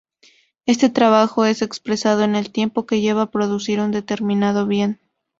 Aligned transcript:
Este 0.65 0.89
trabajo 0.89 1.45
es 1.45 1.61
expresado 1.61 2.23
en 2.23 2.33
el 2.35 2.51
tiempo 2.51 2.87
que 2.87 3.01
lleva 3.01 3.29
producir 3.29 3.79
un 3.79 3.91
determinado 3.91 4.65
bien. 4.65 4.99